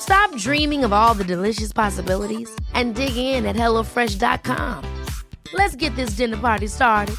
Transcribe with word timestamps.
Stop 0.00 0.34
dreaming 0.36 0.84
of 0.84 0.92
all 0.92 1.14
the 1.14 1.24
delicious 1.24 1.72
possibilities 1.72 2.50
and 2.74 2.94
dig 2.94 3.16
in 3.16 3.46
at 3.46 3.56
HelloFresh.com. 3.56 4.84
Let's 5.52 5.76
get 5.76 5.94
this 5.96 6.10
dinner 6.10 6.36
party 6.36 6.66
started. 6.66 7.16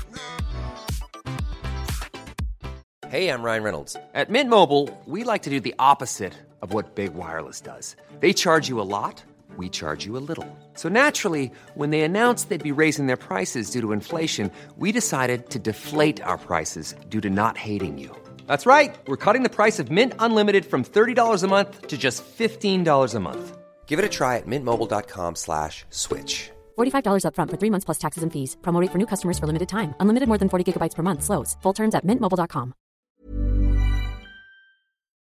Hey, 3.07 3.29
I'm 3.29 3.41
Ryan 3.41 3.63
Reynolds. 3.63 3.97
At 4.13 4.29
Mint 4.29 4.49
Mobile, 4.51 4.87
we 5.05 5.23
like 5.23 5.41
to 5.43 5.49
do 5.49 5.59
the 5.59 5.73
opposite 5.79 6.33
of 6.61 6.73
what 6.73 6.93
Big 6.93 7.15
Wireless 7.15 7.59
does. 7.59 7.95
They 8.19 8.33
charge 8.33 8.69
you 8.69 8.79
a 8.79 8.83
lot, 8.85 9.23
we 9.57 9.67
charge 9.69 10.05
you 10.05 10.15
a 10.15 10.21
little. 10.21 10.45
So 10.75 10.89
naturally, 10.89 11.51
when 11.73 11.89
they 11.89 12.01
announced 12.01 12.49
they'd 12.49 12.61
be 12.61 12.71
raising 12.71 13.07
their 13.07 13.17
prices 13.17 13.71
due 13.71 13.81
to 13.81 13.93
inflation, 13.93 14.51
we 14.77 14.91
decided 14.91 15.49
to 15.49 15.59
deflate 15.59 16.21
our 16.21 16.37
prices 16.37 16.93
due 17.09 17.21
to 17.21 17.29
not 17.29 17.57
hating 17.57 17.97
you. 17.97 18.15
That's 18.49 18.65
right. 18.65 18.97
We're 19.05 19.23
cutting 19.25 19.43
the 19.43 19.55
price 19.59 19.77
of 19.77 19.91
Mint 19.91 20.13
Unlimited 20.17 20.65
from 20.65 20.83
$30 20.83 21.43
a 21.43 21.47
month 21.47 21.87
to 21.87 21.97
just 21.97 22.23
$15 22.25 23.15
a 23.15 23.19
month. 23.19 23.57
Give 23.85 23.99
it 23.99 24.11
a 24.11 24.15
try 24.17 24.37
at 24.37 24.47
mintmobile.com 24.47 25.35
slash 25.35 25.85
switch. 25.91 26.49
$45 26.77 27.23
upfront 27.25 27.51
for 27.51 27.57
three 27.57 27.69
months 27.69 27.85
plus 27.85 27.99
taxes 27.99 28.23
and 28.23 28.33
fees. 28.33 28.57
Promo 28.61 28.81
rate 28.81 28.91
for 28.91 28.97
new 28.97 29.05
customers 29.13 29.37
for 29.37 29.45
limited 29.45 29.69
time. 29.69 29.93
Unlimited 29.99 30.27
more 30.27 30.39
than 30.39 30.49
40 30.49 30.65
gigabytes 30.65 30.95
per 30.95 31.03
month. 31.03 31.21
Slows. 31.23 31.57
Full 31.61 31.73
terms 31.73 31.95
at 31.95 32.03
mintmobile.com. 32.05 32.73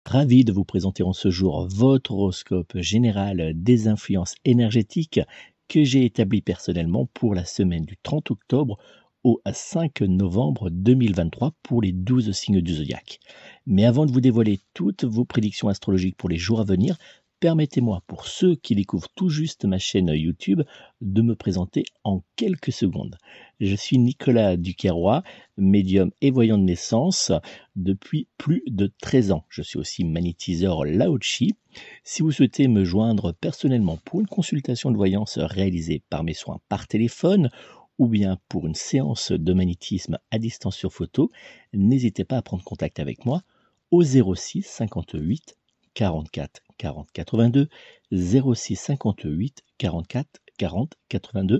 ravi 0.06 0.46
de 0.46 0.54
vous 0.54 0.64
présenter 0.64 1.04
en 1.04 1.14
ce 1.14 1.30
jour 1.30 1.68
votre 1.68 2.12
horoscope 2.12 2.78
général 2.78 3.54
des 3.56 3.88
influences 3.88 4.36
énergétiques 4.46 5.20
que 5.68 5.84
j'ai 5.84 6.06
établi 6.06 6.42
personnellement 6.42 7.08
pour 7.14 7.34
la 7.34 7.44
semaine 7.44 7.86
du 7.86 7.98
30 7.98 8.32
octobre 8.32 8.78
au 9.26 9.42
5 9.52 10.02
novembre 10.02 10.70
2023 10.70 11.54
pour 11.64 11.82
les 11.82 11.92
12 11.92 12.32
signes 12.32 12.62
du 12.62 12.76
zodiaque. 12.76 13.20
Mais 13.66 13.84
avant 13.84 14.06
de 14.06 14.12
vous 14.12 14.22
dévoiler 14.22 14.60
toutes 14.76 15.04
vos 15.04 15.26
prédictions 15.26 15.68
astrologiques 15.68 16.16
pour 16.16 16.30
les 16.30 16.38
jours 16.38 16.60
à 16.60 16.64
venir, 16.64 16.96
permettez-moi, 17.40 18.04
pour 18.06 18.28
ceux 18.28 18.56
qui 18.56 18.76
découvrent 18.76 19.10
tout 19.16 19.30
juste 19.30 19.66
ma 19.66 19.80
chaîne 19.80 20.10
YouTube, 20.10 20.62
de 21.02 21.22
me 21.24 21.36
présenter 21.36 21.86
en 22.04 22.22
quelques 22.36 22.72
secondes. 22.72 23.18
Je 23.60 23.76
suis 23.76 23.98
Nicolas 23.98 24.58
Duquerrois, 24.58 25.24
médium 25.58 26.12
et 26.22 26.30
voyant 26.30 26.60
de 26.60 26.64
naissance 26.64 27.32
depuis 27.76 28.28
plus 28.38 28.64
de 28.68 28.92
13 29.02 29.32
ans. 29.32 29.46
Je 29.50 29.64
suis 29.64 29.80
aussi 29.80 30.04
magnétiseur 30.04 30.86
Laochi. 30.86 31.56
Si 32.04 32.22
vous 32.22 32.32
souhaitez 32.32 32.68
me 32.68 32.84
joindre 32.84 33.34
personnellement 33.34 33.98
pour 34.06 34.22
une 34.22 34.28
consultation 34.28 34.92
de 34.92 34.98
voyance 34.98 35.40
réalisée 35.40 36.04
par 36.10 36.24
mes 36.24 36.34
soins 36.34 36.60
par 36.70 36.88
téléphone 36.88 37.50
ou 37.98 38.08
bien 38.08 38.38
pour 38.50 38.68
une 38.68 38.76
séance 38.76 39.32
de 39.32 39.54
magnétisme 39.54 40.18
à 40.32 40.40
distance 40.40 40.76
sur 40.76 40.94
photo, 40.94 41.32
n'hésitez 41.74 42.26
pas 42.26 42.38
à 42.38 42.42
prendre 42.42 42.64
contact 42.64 43.00
avec 43.00 43.26
moi 43.26 43.42
au 43.92 44.04
06 44.04 44.64
58 44.64 45.58
44 45.94 46.62
40 46.78 47.12
82 47.14 47.70
06 48.12 48.76
58 48.76 49.64
44 49.78 50.42
40 50.58 50.94
82 51.10 51.60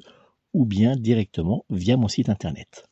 ou 0.54 0.66
bien 0.66 0.96
directement 0.96 1.66
via 1.70 1.98
mon 1.98 2.08
site 2.08 2.30
internet. 2.30 2.86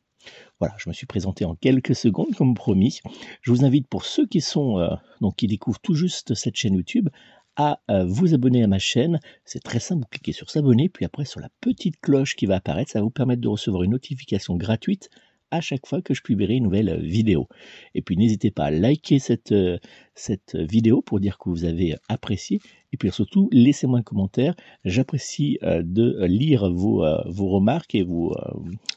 Voilà, 0.60 0.76
je 0.78 0.90
me 0.90 0.94
suis 0.94 1.06
présenté 1.06 1.44
en 1.44 1.56
quelques 1.56 1.96
secondes 1.96 2.34
comme 2.36 2.54
promis. 2.54 3.00
Je 3.42 3.52
vous 3.52 3.66
invite 3.66 3.88
pour 3.88 4.06
ceux 4.06 4.26
qui 4.26 4.40
sont 4.40 4.80
euh, 4.80 4.96
donc 5.20 5.36
qui 5.36 5.48
découvrent 5.48 5.82
tout 5.82 5.96
juste 5.96 6.34
cette 6.34 6.56
chaîne 6.56 6.76
YouTube 6.76 7.10
à 7.56 7.82
euh, 7.90 8.06
vous 8.06 8.34
abonner 8.34 8.64
à 8.64 8.68
ma 8.68 8.80
chaîne. 8.80 9.20
C'est 9.46 9.64
très 9.64 9.80
simple, 9.80 10.02
vous 10.02 10.08
cliquez 10.10 10.32
sur 10.32 10.50
s'abonner, 10.50 10.90
puis 10.90 11.06
après 11.06 11.26
sur 11.26 11.40
la 11.40 11.50
petite 11.62 12.00
cloche 12.02 12.36
qui 12.36 12.46
va 12.46 12.56
apparaître, 12.56 12.92
ça 12.92 13.00
va 13.00 13.04
vous 13.04 13.12
permettre 13.12 13.42
de 13.42 13.48
recevoir 13.48 13.84
une 13.84 13.92
notification 13.92 14.56
gratuite 14.56 15.10
à 15.52 15.62
chaque 15.62 15.86
fois 15.86 16.02
que 16.02 16.16
je 16.16 16.24
publierai 16.24 16.56
une 16.56 16.64
nouvelle 16.64 16.90
euh, 16.90 16.98
vidéo. 16.98 17.48
Et 17.94 18.02
puis 18.02 18.18
n'hésitez 18.18 18.50
pas 18.50 18.66
à 18.66 18.72
liker 18.72 19.20
cette, 19.20 19.52
euh, 19.52 19.78
cette 20.16 20.56
vidéo 20.56 21.04
pour 21.04 21.20
dire 21.20 21.38
que 21.38 21.50
vous 21.50 21.64
avez 21.64 21.96
apprécié. 22.10 22.60
Et 22.92 22.98
puis 22.98 23.12
surtout, 23.12 23.50
laissez-moi 23.52 24.00
un 24.00 24.04
commentaire. 24.04 24.56
J'apprécie 24.84 25.58
de 25.64 26.26
lire 26.26 26.72
vos, 26.72 27.04
vos 27.26 27.50
remarques 27.50 27.96
et 27.96 28.04
vos, 28.04 28.36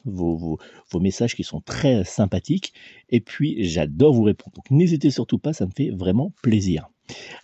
vos, 0.04 0.36
vos, 0.36 0.58
vos, 0.90 1.00
messages 1.00 1.34
qui 1.34 1.44
sont 1.44 1.62
très 1.62 2.04
sympathiques. 2.04 2.74
Et 3.08 3.20
puis 3.20 3.64
j'adore 3.64 4.12
vous 4.12 4.24
répondre. 4.24 4.54
Donc 4.54 4.70
n'hésitez 4.70 5.10
surtout 5.10 5.38
pas, 5.38 5.54
ça 5.54 5.64
me 5.64 5.70
fait 5.74 5.88
vraiment 5.90 6.34
plaisir. 6.42 6.90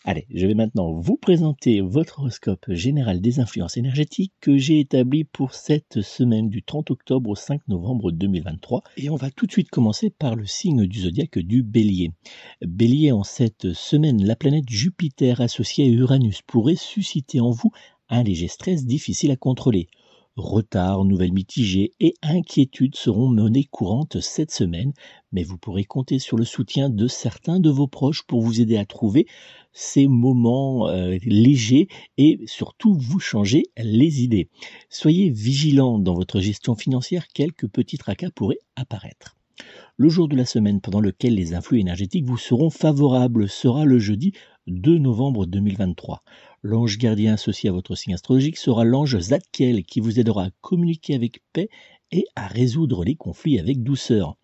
Allez, 0.04 0.26
je 0.34 0.46
vais 0.46 0.54
maintenant 0.54 0.92
vous 0.92 1.16
présenter 1.16 1.80
votre 1.80 2.18
horoscope 2.18 2.72
général 2.72 3.20
des 3.20 3.38
influences 3.38 3.76
énergétiques 3.76 4.32
que 4.40 4.56
j'ai 4.56 4.80
établi 4.80 5.24
pour 5.24 5.54
cette 5.54 6.02
semaine 6.02 6.48
du 6.48 6.62
30 6.62 6.90
octobre 6.90 7.30
au 7.30 7.34
5 7.36 7.68
novembre 7.68 8.10
2023. 8.10 8.82
Et 8.96 9.10
on 9.10 9.16
va 9.16 9.30
tout 9.30 9.46
de 9.46 9.52
suite 9.52 9.70
commencer 9.70 10.10
par 10.10 10.34
le 10.34 10.46
signe 10.46 10.86
du 10.86 11.02
zodiaque 11.02 11.38
du 11.38 11.62
bélier. 11.62 12.10
Bélier, 12.60 13.12
en 13.12 13.22
cette 13.22 13.72
semaine, 13.72 14.24
la 14.24 14.36
planète 14.36 14.68
Jupiter 14.68 15.40
associée 15.40 15.84
à 15.84 15.88
Uranus 15.88 16.42
pourrait 16.42 16.76
susciter 16.76 17.40
en 17.40 17.50
vous 17.50 17.70
un 18.08 18.22
léger 18.22 18.48
stress 18.48 18.84
difficile 18.84 19.30
à 19.30 19.36
contrôler. 19.36 19.88
Retard, 20.36 21.04
nouvelles 21.04 21.34
mitigées 21.34 21.92
et 22.00 22.14
inquiétudes 22.22 22.96
seront 22.96 23.28
menées 23.28 23.68
courantes 23.70 24.20
cette 24.20 24.50
semaine, 24.50 24.94
mais 25.30 25.42
vous 25.42 25.58
pourrez 25.58 25.84
compter 25.84 26.18
sur 26.18 26.38
le 26.38 26.44
soutien 26.44 26.88
de 26.88 27.06
certains 27.06 27.60
de 27.60 27.68
vos 27.68 27.86
proches 27.86 28.22
pour 28.22 28.40
vous 28.40 28.58
aider 28.62 28.78
à 28.78 28.86
trouver 28.86 29.26
ces 29.74 30.06
moments 30.06 30.88
euh, 30.88 31.18
légers 31.26 31.86
et 32.16 32.40
surtout 32.46 32.94
vous 32.94 33.20
changer 33.20 33.64
les 33.76 34.22
idées. 34.22 34.48
Soyez 34.88 35.28
vigilant 35.28 35.98
dans 35.98 36.14
votre 36.14 36.40
gestion 36.40 36.74
financière, 36.74 37.28
quelques 37.28 37.68
petits 37.68 37.98
tracas 37.98 38.30
pourraient 38.30 38.60
apparaître. 38.74 39.36
Le 39.98 40.08
jour 40.08 40.28
de 40.28 40.36
la 40.36 40.46
semaine 40.46 40.80
pendant 40.80 41.00
lequel 41.00 41.34
les 41.34 41.52
influx 41.52 41.78
énergétiques 41.78 42.24
vous 42.24 42.38
seront 42.38 42.70
favorables 42.70 43.50
sera 43.50 43.84
le 43.84 43.98
jeudi 43.98 44.32
2 44.68 44.98
novembre 44.98 45.44
2023. 45.46 46.22
L'ange 46.62 46.96
gardien 46.96 47.34
associé 47.34 47.68
à 47.68 47.72
votre 47.72 47.96
signe 47.96 48.14
astrologique 48.14 48.56
sera 48.56 48.84
l'ange 48.84 49.18
Zadkiel 49.18 49.82
qui 49.82 49.98
vous 49.98 50.20
aidera 50.20 50.44
à 50.44 50.50
communiquer 50.60 51.16
avec 51.16 51.42
paix 51.52 51.68
et 52.12 52.26
à 52.36 52.46
résoudre 52.46 53.02
les 53.02 53.16
conflits 53.16 53.58
avec 53.58 53.82
douceur. 53.82 54.36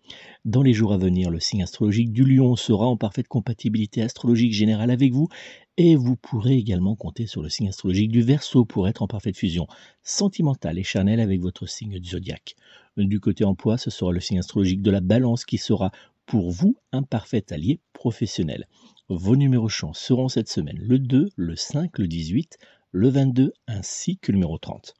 Dans 0.43 0.61
les 0.61 0.73
jours 0.73 0.91
à 0.91 0.97
venir, 0.97 1.29
le 1.29 1.39
signe 1.39 1.63
astrologique 1.63 2.11
du 2.11 2.25
lion 2.25 2.57
sera 2.57 2.85
en 2.85 2.97
parfaite 2.97 3.29
compatibilité 3.29 4.01
astrologique 4.01 4.51
générale 4.51 4.91
avec 4.91 5.13
vous 5.13 5.29
et 5.77 5.95
vous 5.95 6.17
pourrez 6.17 6.55
également 6.55 6.97
compter 6.97 7.25
sur 7.25 7.41
le 7.41 7.47
signe 7.47 7.69
astrologique 7.69 8.11
du 8.11 8.21
verso 8.21 8.65
pour 8.65 8.89
être 8.89 9.01
en 9.01 9.07
parfaite 9.07 9.37
fusion 9.37 9.67
sentimentale 10.03 10.79
et 10.79 10.83
charnelle 10.83 11.21
avec 11.21 11.39
votre 11.39 11.65
signe 11.65 11.97
du 11.97 12.09
zodiaque. 12.09 12.57
Du 12.97 13.21
côté 13.21 13.45
emploi, 13.45 13.77
ce 13.77 13.89
sera 13.89 14.11
le 14.11 14.19
signe 14.19 14.39
astrologique 14.39 14.81
de 14.81 14.91
la 14.91 14.99
balance 14.99 15.45
qui 15.45 15.57
sera 15.57 15.91
pour 16.25 16.51
vous 16.51 16.75
un 16.91 17.03
parfait 17.03 17.45
allié 17.53 17.79
professionnel. 17.93 18.67
Vos 19.11 19.35
numéros 19.35 19.69
chance 19.69 19.97
seront 19.97 20.27
cette 20.27 20.49
semaine 20.49 20.77
le 20.77 20.99
2, 20.99 21.29
le 21.35 21.55
5, 21.55 21.97
le 21.97 22.07
18, 22.07 22.59
le 22.91 23.09
22 23.09 23.53
ainsi 23.65 24.19
que 24.19 24.31
le 24.31 24.37
numéro 24.37 24.59
30. 24.59 24.93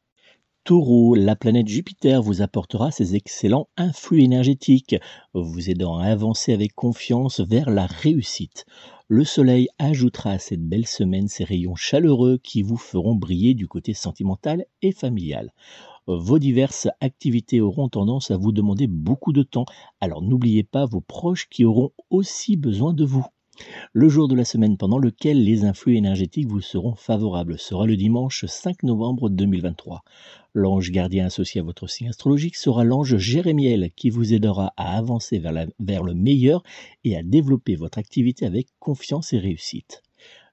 Taureau, 0.63 1.13
la 1.13 1.35
planète 1.35 1.67
Jupiter 1.67 2.23
vous 2.23 2.41
apportera 2.41 2.89
ses 2.89 3.15
excellents 3.15 3.69
influx 3.77 4.23
énergétiques, 4.23 4.95
vous 5.35 5.69
aidant 5.69 5.99
à 5.99 6.07
avancer 6.07 6.53
avec 6.53 6.73
confiance 6.73 7.39
vers 7.39 7.69
la 7.69 7.85
réussite. 7.85 8.65
Le 9.09 9.23
soleil 9.23 9.67
ajoutera 9.77 10.31
à 10.31 10.39
cette 10.39 10.67
belle 10.67 10.87
semaine 10.87 11.27
ses 11.27 11.43
rayons 11.43 11.75
chaleureux 11.75 12.39
qui 12.41 12.63
vous 12.63 12.77
feront 12.77 13.13
briller 13.13 13.53
du 13.53 13.67
côté 13.67 13.93
sentimental 13.93 14.65
et 14.81 14.91
familial. 14.91 15.53
Vos 16.07 16.39
diverses 16.39 16.87
activités 16.99 17.61
auront 17.61 17.89
tendance 17.89 18.31
à 18.31 18.37
vous 18.37 18.53
demander 18.53 18.87
beaucoup 18.87 19.33
de 19.33 19.43
temps, 19.43 19.65
alors 20.01 20.23
n'oubliez 20.23 20.63
pas 20.63 20.87
vos 20.87 21.01
proches 21.01 21.47
qui 21.47 21.63
auront 21.63 21.91
aussi 22.09 22.57
besoin 22.57 22.93
de 22.93 23.05
vous. 23.05 23.27
Le 23.93 24.09
jour 24.09 24.27
de 24.27 24.35
la 24.35 24.45
semaine 24.45 24.77
pendant 24.77 24.99
lequel 24.99 25.43
les 25.43 25.65
influx 25.65 25.97
énergétiques 25.97 26.47
vous 26.47 26.61
seront 26.61 26.95
favorables 26.95 27.57
sera 27.57 27.85
le 27.85 27.97
dimanche 27.97 28.45
5 28.45 28.83
novembre 28.83 29.29
2023. 29.29 30.03
L'ange 30.53 30.91
gardien 30.91 31.25
associé 31.25 31.61
à 31.61 31.63
votre 31.63 31.87
signe 31.87 32.09
astrologique 32.09 32.55
sera 32.55 32.83
l'ange 32.83 33.17
Jérémiel 33.17 33.91
qui 33.95 34.09
vous 34.09 34.33
aidera 34.33 34.73
à 34.77 34.97
avancer 34.97 35.39
vers, 35.39 35.67
vers 35.79 36.03
le 36.03 36.13
meilleur 36.13 36.63
et 37.03 37.17
à 37.17 37.23
développer 37.23 37.75
votre 37.75 37.97
activité 37.97 38.45
avec 38.45 38.67
confiance 38.79 39.33
et 39.33 39.39
réussite. 39.39 40.03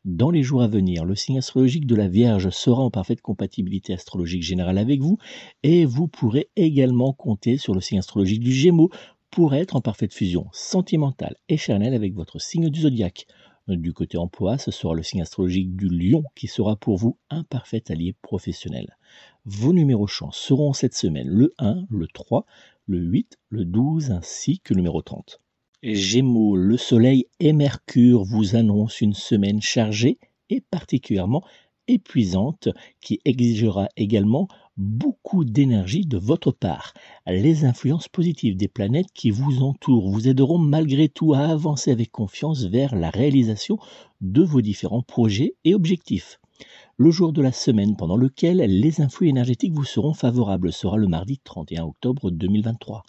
Dans 0.07 0.31
les 0.31 0.45
jours 0.45 0.63
à 0.63 0.69
venir, 0.69 1.05
le 1.05 1.17
signe 1.17 1.39
astrologique 1.39 1.85
de 1.85 1.97
la 1.97 2.07
Vierge 2.07 2.51
sera 2.51 2.81
en 2.81 2.93
parfaite 2.93 3.21
compatibilité 3.21 3.93
astrologique 3.93 4.45
générale 4.45 4.79
avec 4.79 5.01
vous 5.01 5.19
et 5.65 5.85
vous 5.85 6.07
pourrez 6.07 6.49
également 6.55 7.13
compter 7.13 7.59
sur 7.59 7.75
le 7.75 7.81
signe 7.81 7.99
astrologique 7.99 8.39
du 8.39 8.53
Gémeaux 8.53 8.91
pour 9.31 9.55
être 9.55 9.77
en 9.77 9.81
parfaite 9.81 10.15
fusion 10.15 10.49
sentimentale 10.53 11.37
et 11.49 11.57
charnelle 11.57 11.95
avec 11.95 12.15
votre 12.15 12.39
signe 12.39 12.71
du 12.71 12.81
zodiaque. 12.81 13.27
Du 13.69 13.93
côté 13.93 14.17
emploi, 14.17 14.59
ce 14.59 14.71
sera 14.71 14.95
le 14.95 15.03
signe 15.03 15.23
astrologique 15.23 15.75
du 15.75 15.89
lion 15.89 16.23
qui 16.37 16.47
sera 16.47 16.77
pour 16.77 16.99
vous 16.99 17.19
un 17.31 17.43
parfait 17.43 17.83
allié 17.91 18.15
professionnel. 18.23 18.97
Vos 19.45 19.73
numéros 19.73 20.07
chance 20.07 20.37
seront 20.37 20.73
cette 20.73 20.95
semaine 20.95 21.29
le 21.29 21.53
1, 21.59 21.87
le 21.91 22.07
3, 22.07 22.47
le 22.87 22.99
8, 22.99 23.39
le 23.49 23.65
12 23.65 24.13
ainsi 24.13 24.61
que 24.61 24.73
le 24.73 24.79
numéro 24.79 25.03
30. 25.03 25.41
Gémeaux, 25.83 26.57
le 26.57 26.77
Soleil 26.77 27.27
et 27.41 27.53
Mercure 27.53 28.23
vous 28.23 28.55
annoncent 28.55 28.99
une 29.01 29.15
semaine 29.15 29.61
chargée 29.61 30.19
et 30.49 30.61
particulièrement 30.61 31.45
épuisante 31.89 32.69
qui 33.01 33.21
exigera 33.25 33.89
également 33.97 34.49
beaucoup 34.77 35.45
d'énergie 35.45 36.05
de 36.05 36.19
votre 36.19 36.53
part. 36.53 36.93
Les 37.27 37.65
influences 37.65 38.09
positives 38.09 38.57
des 38.57 38.69
planètes 38.69 39.13
qui 39.15 39.31
vous 39.31 39.63
entourent 39.63 40.11
vous 40.11 40.29
aideront 40.29 40.59
malgré 40.59 41.09
tout 41.09 41.33
à 41.33 41.41
avancer 41.41 41.91
avec 41.91 42.11
confiance 42.11 42.65
vers 42.65 42.95
la 42.95 43.11
réalisation 43.11 43.79
de 44.21 44.43
vos 44.43 44.61
différents 44.61 45.03
projets 45.03 45.55
et 45.65 45.75
objectifs. 45.75 46.39
Le 46.99 47.11
jour 47.11 47.33
de 47.33 47.43
la 47.43 47.53
semaine 47.53 47.97
pendant 47.97 48.17
lequel 48.17 48.59
les 48.59 49.01
influx 49.01 49.29
énergétiques 49.29 49.75
vous 49.75 49.85
seront 49.85 50.15
favorables 50.15 50.73
sera 50.73 50.97
le 50.97 51.09
mardi 51.09 51.39
31 51.45 51.85
octobre 51.85 52.31
2023. 52.31 53.03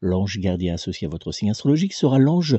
L'ange 0.00 0.38
gardien 0.38 0.74
associé 0.74 1.06
à 1.06 1.10
votre 1.10 1.32
signe 1.32 1.50
astrologique 1.50 1.92
sera 1.92 2.18
l'ange 2.18 2.58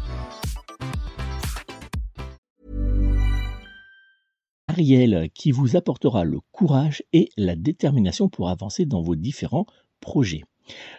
Ariel 4.71 5.29
qui 5.33 5.51
vous 5.51 5.75
apportera 5.75 6.23
le 6.23 6.39
courage 6.53 7.03
et 7.11 7.27
la 7.35 7.57
détermination 7.57 8.29
pour 8.29 8.47
avancer 8.47 8.85
dans 8.85 9.01
vos 9.01 9.17
différents 9.17 9.65
projets. 9.99 10.43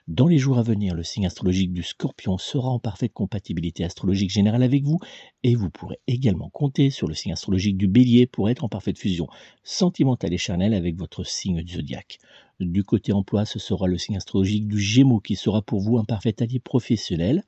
Dans 0.09 0.27
les 0.27 0.37
jours 0.37 0.59
à 0.59 0.63
venir, 0.63 0.95
le 0.95 1.03
signe 1.03 1.25
astrologique 1.25 1.73
du 1.73 1.83
scorpion 1.83 2.37
sera 2.37 2.69
en 2.69 2.79
parfaite 2.79 3.15
compatibilité 3.15 3.83
astrologique 3.83 4.29
générale 4.29 4.63
avec 4.63 4.85
vous 4.85 4.99
et 5.43 5.55
vous 5.55 5.71
pourrez 5.71 5.99
également 6.07 6.51
compter 6.51 6.91
sur 6.91 7.09
le 7.09 7.15
signe 7.15 7.33
astrologique 7.33 7.79
du 7.79 7.89
bélier 7.89 8.27
pour 8.27 8.51
être 8.51 8.63
en 8.63 8.69
parfaite 8.69 8.99
fusion 8.99 9.27
sentimentale 9.65 10.35
et 10.35 10.39
charnelle 10.39 10.75
avec 10.75 10.99
votre 10.99 11.25
signe 11.25 11.63
du 11.63 11.73
zodiaque. 11.77 12.19
Du 12.61 12.85
côté 12.85 13.15
emploi, 13.15 13.47
ce 13.47 13.59
sera 13.59 13.87
le 13.87 13.97
signe 13.97 14.19
astrologique 14.19 14.69
du 14.69 14.79
gémeaux 14.79 15.21
qui 15.21 15.35
sera 15.35 15.63
pour 15.63 15.81
vous 15.81 15.97
un 15.97 16.05
parfait 16.05 16.43
allié 16.43 16.59
professionnel. 16.59 17.43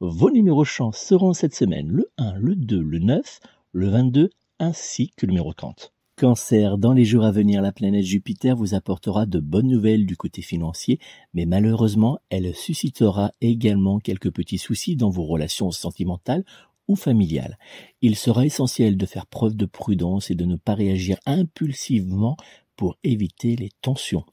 Vos 0.00 0.30
numéros 0.30 0.66
chance 0.66 0.98
seront 0.98 1.32
cette 1.32 1.54
semaine 1.54 1.88
le 1.88 2.10
1, 2.18 2.34
le 2.34 2.56
2, 2.56 2.78
le 2.78 2.98
9, 2.98 3.40
le 3.72 3.88
22 3.88 4.28
ainsi 4.62 5.10
que 5.16 5.26
le 5.26 5.32
numéro 5.32 5.52
30. 5.52 5.92
Cancer, 6.16 6.78
dans 6.78 6.92
les 6.92 7.04
jours 7.04 7.24
à 7.24 7.32
venir, 7.32 7.62
la 7.62 7.72
planète 7.72 8.04
Jupiter 8.04 8.54
vous 8.54 8.74
apportera 8.74 9.26
de 9.26 9.40
bonnes 9.40 9.66
nouvelles 9.66 10.06
du 10.06 10.16
côté 10.16 10.40
financier, 10.40 11.00
mais 11.34 11.46
malheureusement, 11.46 12.20
elle 12.30 12.54
suscitera 12.54 13.32
également 13.40 13.98
quelques 13.98 14.30
petits 14.30 14.58
soucis 14.58 14.94
dans 14.94 15.10
vos 15.10 15.24
relations 15.24 15.72
sentimentales 15.72 16.44
ou 16.86 16.94
familiales. 16.94 17.58
Il 18.02 18.14
sera 18.14 18.46
essentiel 18.46 18.96
de 18.96 19.06
faire 19.06 19.26
preuve 19.26 19.56
de 19.56 19.66
prudence 19.66 20.30
et 20.30 20.36
de 20.36 20.44
ne 20.44 20.56
pas 20.56 20.74
réagir 20.74 21.18
impulsivement 21.26 22.36
pour 22.76 22.96
éviter 23.02 23.56
les 23.56 23.70
tensions. 23.80 24.24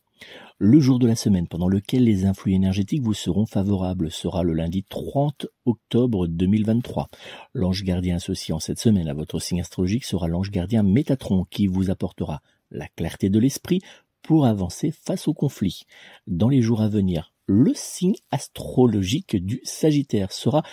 Le 0.57 0.79
jour 0.81 0.99
de 0.99 1.07
la 1.07 1.15
semaine 1.15 1.47
pendant 1.47 1.69
lequel 1.69 2.03
les 2.03 2.25
influx 2.25 2.53
énergétiques 2.53 3.01
vous 3.01 3.13
seront 3.13 3.45
favorables 3.45 4.11
sera 4.11 4.43
le 4.43 4.53
lundi 4.53 4.83
30 4.83 5.47
octobre 5.65 6.27
2023. 6.27 7.07
L'ange 7.53 7.83
gardien 7.83 8.17
associé 8.17 8.53
en 8.53 8.59
cette 8.59 8.79
semaine 8.79 9.07
à 9.07 9.13
votre 9.13 9.39
signe 9.39 9.61
astrologique 9.61 10.03
sera 10.03 10.27
l'ange 10.27 10.51
gardien 10.51 10.83
Métatron 10.83 11.45
qui 11.49 11.67
vous 11.67 11.89
apportera 11.89 12.41
la 12.71 12.87
clarté 12.87 13.29
de 13.29 13.39
l'esprit 13.39 13.81
pour 14.21 14.45
avancer 14.45 14.91
face 14.91 15.27
au 15.27 15.33
conflit. 15.33 15.83
Dans 16.27 16.49
les 16.49 16.61
jours 16.61 16.81
à 16.81 16.89
venir, 16.89 17.31
le 17.47 17.71
signe 17.73 18.17
astrologique 18.29 19.35
du 19.37 19.61
Sagittaire 19.63 20.31
sera 20.31 20.63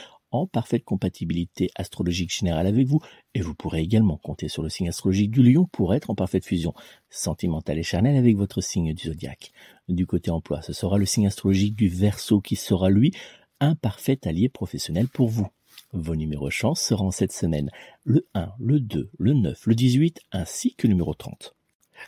parfaite 0.45 0.85
compatibilité 0.85 1.71
astrologique 1.75 2.31
générale 2.31 2.67
avec 2.67 2.87
vous 2.87 3.01
et 3.33 3.41
vous 3.41 3.55
pourrez 3.55 3.81
également 3.81 4.19
compter 4.19 4.49
sur 4.49 4.63
le 4.63 4.69
signe 4.69 4.91
astrologique 4.91 5.31
du 5.31 5.43
lion 5.43 5.65
pour 5.73 5.95
être 5.95 6.11
en 6.11 6.15
parfaite 6.15 6.45
fusion 6.45 6.75
sentimentale 7.09 7.79
et 7.79 7.83
charnelle 7.83 8.19
avec 8.19 8.37
votre 8.37 8.61
signe 8.61 8.93
du 8.93 9.09
zodiaque. 9.09 9.53
Du 9.89 10.05
côté 10.05 10.31
emploi, 10.31 10.61
ce 10.61 10.75
sera 10.75 10.99
le 10.99 11.07
signe 11.07 11.29
astrologique 11.29 11.75
du 11.75 11.89
verso 11.89 12.43
qui 12.43 12.57
sera 12.57 12.91
lui 12.91 13.13
un 13.61 13.75
parfait 13.75 14.19
allié 14.27 14.51
professionnel 14.51 15.09
pour 15.09 15.29
vous. 15.29 15.49
Vos 15.95 16.17
numéros 16.17 16.51
chance 16.51 16.83
seront 16.83 17.11
cette 17.11 17.33
semaine 17.33 17.71
le 18.05 18.27
1, 18.35 18.53
le 18.59 18.81
2, 18.81 19.09
le 19.19 19.33
9, 19.33 19.67
le 19.67 19.75
18 19.75 20.21
ainsi 20.33 20.75
que 20.75 20.87
le 20.87 20.93
numéro 20.93 21.15
30. 21.15 21.55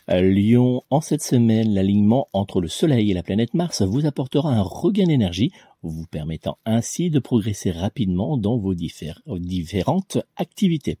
Lion, 0.07 0.81
en 0.89 1.01
cette 1.01 1.23
semaine, 1.23 1.73
l'alignement 1.73 2.27
entre 2.33 2.61
le 2.61 2.67
Soleil 2.67 3.11
et 3.11 3.13
la 3.13 3.23
planète 3.23 3.53
Mars 3.53 3.81
vous 3.81 4.05
apportera 4.05 4.51
un 4.51 4.61
regain 4.61 5.05
d'énergie, 5.05 5.51
vous 5.83 6.05
permettant 6.07 6.57
ainsi 6.65 7.09
de 7.09 7.19
progresser 7.19 7.71
rapidement 7.71 8.37
dans 8.37 8.57
vos 8.57 8.73
différentes 8.73 10.17
activités. 10.35 10.97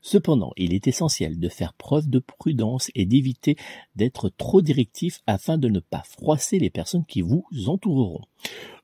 Cependant, 0.00 0.52
il 0.56 0.74
est 0.74 0.88
essentiel 0.88 1.38
de 1.38 1.48
faire 1.48 1.74
preuve 1.74 2.08
de 2.08 2.18
prudence 2.18 2.90
et 2.94 3.06
d'éviter 3.06 3.56
d'être 3.96 4.28
trop 4.28 4.62
directif 4.62 5.20
afin 5.26 5.58
de 5.58 5.68
ne 5.68 5.80
pas 5.80 6.02
froisser 6.04 6.58
les 6.58 6.70
personnes 6.70 7.06
qui 7.06 7.22
vous 7.22 7.44
entoureront. 7.66 8.22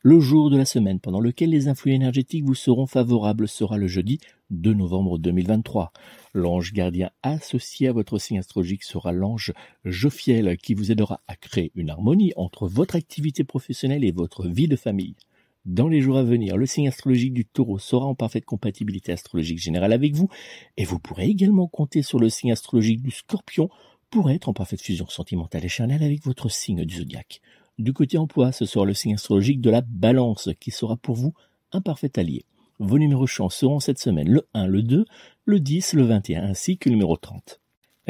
Le 0.02 0.20
jour 0.20 0.48
de 0.48 0.56
la 0.56 0.64
semaine 0.64 1.00
pendant 1.00 1.18
lequel 1.18 1.50
les 1.50 1.66
influx 1.66 1.92
énergétiques 1.92 2.44
vous 2.44 2.54
seront 2.54 2.86
favorables 2.86 3.48
sera 3.48 3.76
le 3.76 3.88
jeudi 3.88 4.20
2 4.50 4.72
novembre 4.72 5.18
2023. 5.18 5.92
L'ange 6.34 6.72
gardien 6.72 7.10
associé 7.24 7.88
à 7.88 7.92
votre 7.92 8.18
signe 8.18 8.38
astrologique 8.38 8.84
sera 8.84 9.10
l'ange 9.10 9.52
Jophiel 9.84 10.56
qui 10.56 10.74
vous 10.74 10.92
aidera 10.92 11.20
à 11.26 11.34
créer 11.34 11.72
une 11.74 11.90
harmonie 11.90 12.32
entre 12.36 12.68
votre 12.68 12.94
activité 12.94 13.42
professionnelle 13.42 14.04
et 14.04 14.12
votre 14.12 14.46
vie 14.46 14.68
de 14.68 14.76
famille. 14.76 15.16
Dans 15.64 15.88
les 15.88 16.00
jours 16.00 16.16
à 16.16 16.22
venir, 16.22 16.56
le 16.56 16.66
signe 16.66 16.88
astrologique 16.88 17.34
du 17.34 17.44
taureau 17.44 17.78
sera 17.78 18.06
en 18.06 18.14
parfaite 18.14 18.44
compatibilité 18.44 19.12
astrologique 19.12 19.58
générale 19.58 19.92
avec 19.92 20.14
vous 20.14 20.28
et 20.76 20.84
vous 20.84 20.98
pourrez 20.98 21.26
également 21.26 21.68
compter 21.68 22.02
sur 22.02 22.18
le 22.18 22.30
signe 22.30 22.52
astrologique 22.52 23.02
du 23.02 23.10
scorpion 23.10 23.68
pour 24.10 24.30
être 24.30 24.48
en 24.48 24.54
parfaite 24.54 24.80
fusion 24.80 25.06
sentimentale 25.08 25.64
et 25.64 25.68
charnelle 25.68 26.02
avec 26.02 26.24
votre 26.24 26.48
signe 26.48 26.84
du 26.84 26.96
zodiaque. 26.96 27.40
Du 27.78 27.92
côté 27.92 28.18
emploi, 28.18 28.50
ce 28.52 28.64
sera 28.64 28.84
le 28.84 28.94
signe 28.94 29.14
astrologique 29.14 29.60
de 29.60 29.70
la 29.70 29.82
balance 29.82 30.48
qui 30.58 30.70
sera 30.70 30.96
pour 30.96 31.16
vous 31.16 31.34
un 31.72 31.80
parfait 31.80 32.18
allié. 32.18 32.44
Vos 32.78 32.98
numéros 32.98 33.26
chance 33.26 33.56
seront 33.56 33.80
cette 33.80 33.98
semaine 33.98 34.28
le 34.28 34.48
1, 34.54 34.66
le 34.66 34.82
2, 34.82 35.04
le 35.44 35.60
10, 35.60 35.94
le 35.94 36.04
21 36.04 36.44
ainsi 36.44 36.78
que 36.78 36.88
le 36.88 36.94
numéro 36.94 37.16
30. 37.16 37.60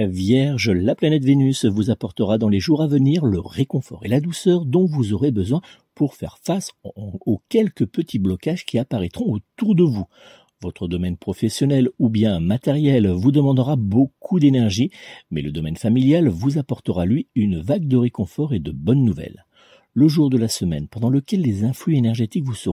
Vierge, 0.07 0.71
la 0.71 0.95
planète 0.95 1.25
Vénus 1.25 1.65
vous 1.65 1.91
apportera 1.91 2.39
dans 2.39 2.49
les 2.49 2.61
jours 2.61 2.83
à 2.83 2.87
venir 2.87 3.27
le 3.27 3.41
réconfort 3.41 4.05
et 4.05 4.09
la 4.09 4.21
douceur 4.21 4.65
dont 4.65 4.87
vous 4.87 5.13
aurez 5.13 5.33
besoin 5.33 5.61
pour 5.97 6.15
faire 6.15 6.39
face 6.45 6.71
aux 6.85 7.43
quelques 7.49 7.85
petits 7.85 8.21
blocages 8.21 8.65
qui 8.65 8.79
apparaîtront 8.79 9.33
autour 9.33 9.75
de 9.75 9.83
vous. 9.83 10.07
Votre 10.63 10.87
domaine 10.87 11.17
professionnel 11.17 11.89
ou 11.99 12.11
bien 12.11 12.39
matériel 12.39 13.09
vous 13.09 13.33
demandera 13.33 13.75
beaucoup 13.75 14.39
d'énergie, 14.39 14.93
mais 15.33 15.43
le 15.43 15.51
domaine 15.51 15.77
familial 15.77 16.29
vous 16.29 16.59
apportera 16.59 17.05
lui 17.05 17.27
une 17.35 17.61
vague 17.61 17.89
de 17.89 17.97
réconfort 17.97 18.55
et 18.55 18.61
de 18.61 18.71
bonnes 18.71 19.05
nouvelles. 19.05 19.47
Le 19.95 20.07
jour 20.07 20.31
de 20.31 20.39
la 20.39 20.49
semaine 20.49 20.87
pendant 20.87 21.11
lequel 21.11 21.41
les 21.41 21.65
influx 21.65 21.97
énergétiques 21.97 22.45
vous 22.45 22.55
seront 22.55 22.73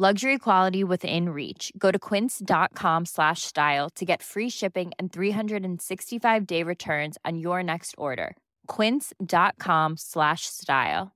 Luxury 0.00 0.38
quality 0.38 0.84
within 0.84 1.30
reach. 1.30 1.72
Go 1.76 1.90
to 1.90 1.98
quince.com 1.98 3.04
slash 3.04 3.42
style 3.42 3.90
to 3.96 4.04
get 4.04 4.22
free 4.22 4.48
shipping 4.48 4.92
and 4.96 5.12
365 5.12 6.46
day 6.46 6.62
returns 6.62 7.18
on 7.24 7.36
your 7.36 7.64
next 7.64 7.96
order. 7.98 8.36
Quince.com 8.68 9.96
slash 9.96 10.42
style. 10.42 11.08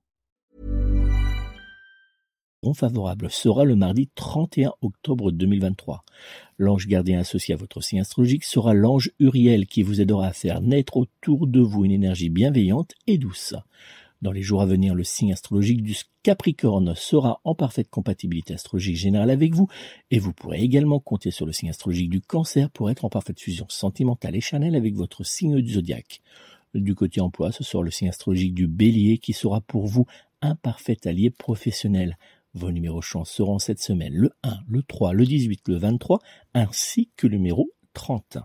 favorable 2.73 3.29
sera 3.29 3.63
le 3.63 3.77
mardi 3.77 4.09
31 4.15 4.73
octobre 4.81 5.31
2023. 5.31 6.03
L'ange 6.57 6.87
gardien 6.87 7.19
associé 7.19 7.53
à 7.53 7.57
votre 7.57 7.79
signe 7.79 8.01
astrologique 8.01 8.43
sera 8.43 8.73
l'ange 8.73 9.11
Uriel 9.19 9.65
qui 9.65 9.83
vous 9.83 10.01
aidera 10.01 10.27
à 10.27 10.33
faire 10.33 10.59
naître 10.59 10.97
autour 10.97 11.47
de 11.47 11.61
vous 11.61 11.85
une 11.85 11.91
énergie 11.91 12.29
bienveillante 12.29 12.91
et 13.07 13.17
douce. 13.17 13.55
Dans 14.23 14.31
les 14.31 14.41
jours 14.41 14.61
à 14.61 14.65
venir, 14.65 14.95
le 14.95 15.03
signe 15.03 15.33
astrologique 15.33 15.83
du 15.83 15.97
Capricorne 16.23 16.95
sera 16.95 17.41
en 17.43 17.55
parfaite 17.55 17.89
compatibilité 17.89 18.53
astrologique 18.53 18.95
générale 18.95 19.29
avec 19.29 19.53
vous 19.53 19.67
et 20.11 20.19
vous 20.19 20.31
pourrez 20.31 20.61
également 20.61 21.01
compter 21.01 21.29
sur 21.29 21.45
le 21.45 21.51
signe 21.51 21.71
astrologique 21.71 22.09
du 22.09 22.21
Cancer 22.21 22.69
pour 22.69 22.89
être 22.89 23.03
en 23.03 23.09
parfaite 23.09 23.41
fusion 23.41 23.65
sentimentale 23.67 24.37
et 24.37 24.39
charnelle 24.39 24.77
avec 24.77 24.95
votre 24.95 25.25
signe 25.25 25.59
du 25.59 25.73
zodiaque. 25.73 26.21
Du 26.73 26.95
côté 26.95 27.19
emploi, 27.19 27.51
ce 27.51 27.65
sera 27.65 27.83
le 27.83 27.91
signe 27.91 28.07
astrologique 28.07 28.53
du 28.53 28.69
Bélier 28.69 29.17
qui 29.17 29.33
sera 29.33 29.59
pour 29.59 29.87
vous 29.87 30.05
un 30.41 30.55
parfait 30.55 31.05
allié 31.05 31.29
professionnel. 31.29 32.17
Vos 32.53 32.71
numéros 32.71 33.01
chance 33.01 33.29
seront 33.29 33.59
cette 33.59 33.81
semaine 33.81 34.13
le 34.13 34.31
1, 34.43 34.57
le 34.69 34.83
3, 34.83 35.11
le 35.11 35.25
18, 35.25 35.67
le 35.67 35.75
23 35.75 36.19
ainsi 36.53 37.09
que 37.17 37.27
le 37.27 37.35
numéro 37.35 37.71
30. 37.91 38.37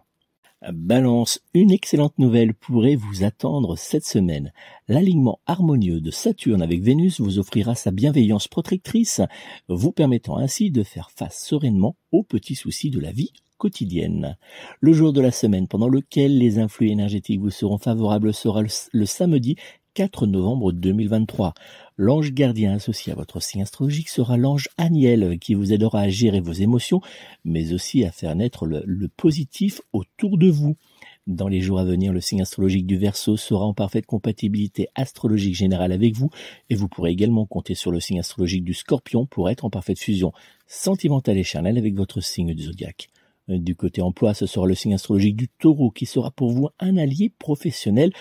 Balance, 0.72 1.40
une 1.54 1.70
excellente 1.70 2.18
nouvelle 2.18 2.52
pourrait 2.52 2.96
vous 2.96 3.22
attendre 3.22 3.76
cette 3.76 4.04
semaine. 4.04 4.52
L'alignement 4.88 5.38
harmonieux 5.46 6.00
de 6.00 6.10
Saturne 6.10 6.62
avec 6.62 6.82
Vénus 6.82 7.20
vous 7.20 7.38
offrira 7.38 7.76
sa 7.76 7.92
bienveillance 7.92 8.48
protectrice, 8.48 9.20
vous 9.68 9.92
permettant 9.92 10.36
ainsi 10.36 10.72
de 10.72 10.82
faire 10.82 11.10
face 11.12 11.44
sereinement 11.44 11.96
aux 12.10 12.24
petits 12.24 12.56
soucis 12.56 12.90
de 12.90 12.98
la 12.98 13.12
vie 13.12 13.32
quotidienne. 13.56 14.36
Le 14.80 14.92
jour 14.92 15.12
de 15.12 15.20
la 15.20 15.30
semaine 15.30 15.68
pendant 15.68 15.88
lequel 15.88 16.36
les 16.38 16.58
influx 16.58 16.90
énergétiques 16.90 17.40
vous 17.40 17.50
seront 17.50 17.78
favorables 17.78 18.34
sera 18.34 18.62
le, 18.62 19.06
samedi 19.06 19.54
4 19.94 20.26
novembre 20.26 20.72
2023. 20.72 21.54
L'ange 22.00 22.30
gardien 22.30 22.74
associé 22.74 23.12
à 23.12 23.16
votre 23.16 23.42
signe 23.42 23.62
astrologique 23.62 24.08
sera 24.08 24.36
l'ange 24.36 24.68
Aniel 24.78 25.36
qui 25.40 25.54
vous 25.54 25.72
aidera 25.72 26.02
à 26.02 26.08
gérer 26.08 26.38
vos 26.38 26.52
émotions, 26.52 27.00
mais 27.44 27.72
aussi 27.72 28.04
à 28.04 28.12
faire 28.12 28.36
naître 28.36 28.66
le, 28.66 29.08
positif 29.16 29.80
autour 29.92 30.38
de 30.38 30.48
vous. 30.48 30.76
Dans 31.26 31.48
les 31.48 31.60
jours 31.60 31.80
à 31.80 31.84
venir, 31.84 32.12
le 32.12 32.20
signe 32.20 32.40
astrologique 32.40 32.86
du 32.86 32.96
Verseau 32.96 33.36
sera 33.36 33.64
en 33.64 33.74
parfaite 33.74 34.06
compatibilité 34.06 34.86
astrologique 34.94 35.56
générale 35.56 35.90
avec 35.90 36.14
vous 36.14 36.30
et 36.70 36.76
vous 36.76 36.86
pourrez 36.86 37.10
également 37.10 37.46
compter 37.46 37.74
sur 37.74 37.90
le 37.90 37.98
signe 37.98 38.20
astrologique 38.20 38.62
du 38.62 38.74
Scorpion 38.74 39.26
pour 39.26 39.50
être 39.50 39.64
en 39.64 39.70
parfaite 39.70 39.98
fusion 39.98 40.32
sentimentale 40.68 41.36
et 41.36 41.42
charnelle 41.42 41.78
avec 41.78 41.96
votre 41.96 42.20
signe 42.20 42.54
du 42.54 42.62
zodiaque. 42.62 43.08
Du 43.48 43.74
côté 43.74 44.02
emploi, 44.02 44.34
ce 44.34 44.46
sera 44.46 44.68
le 44.68 44.76
signe 44.76 44.94
astrologique 44.94 45.34
du 45.34 45.48
Taureau 45.48 45.90
qui 45.90 46.06
sera 46.06 46.30
pour 46.30 46.52
vous 46.52 46.68
un 46.78 46.96
allié 46.96 47.32
professionnel 47.40 48.12